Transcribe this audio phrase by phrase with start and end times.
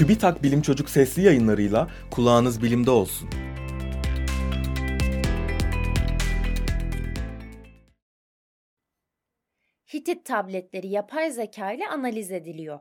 [0.00, 3.30] TÜBİTAK Bilim Çocuk sesli yayınlarıyla kulağınız bilimde olsun.
[9.94, 12.80] Hitit tabletleri yapay zeka ile analiz ediliyor.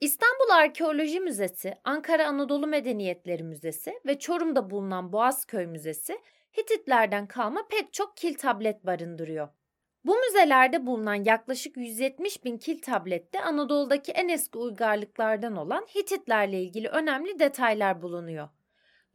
[0.00, 6.20] İstanbul Arkeoloji Müzesi, Ankara Anadolu Medeniyetleri Müzesi ve Çorum'da bulunan Boğazköy Müzesi
[6.56, 9.48] Hititlerden kalma pek çok kil tablet barındırıyor.
[10.06, 16.88] Bu müzelerde bulunan yaklaşık 170 bin kil tablette Anadolu'daki en eski uygarlıklardan olan Hititlerle ilgili
[16.88, 18.48] önemli detaylar bulunuyor.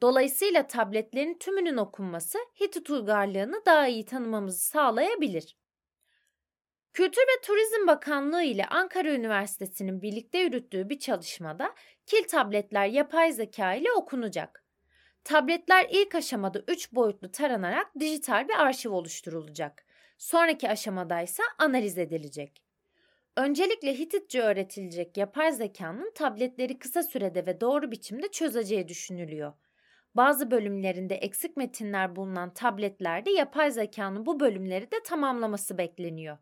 [0.02, 5.58] Dolayısıyla tabletlerin tümünün okunması Hitit uygarlığını daha iyi tanımamızı sağlayabilir.
[6.94, 13.74] Kültür ve Turizm Bakanlığı ile Ankara Üniversitesi'nin birlikte yürüttüğü bir çalışmada kil tabletler yapay zeka
[13.74, 14.66] ile okunacak.
[15.24, 19.86] Tabletler ilk aşamada 3 boyutlu taranarak dijital bir arşiv oluşturulacak.
[20.22, 22.64] Sonraki aşamada ise analiz edilecek.
[23.38, 29.54] Öncelikle Hititçe öğretilecek yapay zekanın tabletleri kısa sürede ve doğru biçimde çözeceği düşünülüyor.
[30.16, 36.38] Bazı bölümlerinde eksik metinler bulunan tabletlerde yapay zekanın bu bölümleri de tamamlaması bekleniyor.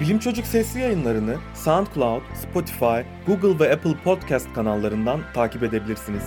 [0.00, 6.24] Bilim Çocuk sesli yayınlarını SoundCloud, Spotify, Google ve Apple Podcast kanallarından takip edebilirsiniz.